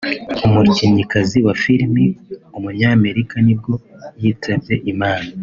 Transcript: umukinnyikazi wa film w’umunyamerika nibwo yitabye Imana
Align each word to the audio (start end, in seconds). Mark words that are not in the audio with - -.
umukinnyikazi 0.45 1.37
wa 1.45 1.53
film 1.63 1.95
w’umunyamerika 2.51 3.35
nibwo 3.45 3.73
yitabye 4.21 4.75
Imana 4.93 5.29